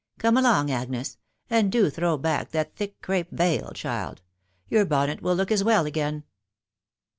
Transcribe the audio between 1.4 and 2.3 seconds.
and do throw